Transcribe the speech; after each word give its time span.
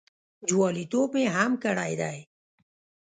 جوالیتوب 0.47 1.09
مې 1.15 1.25
هم 1.35 1.51
کړی 1.63 1.91
دی. 2.01 2.17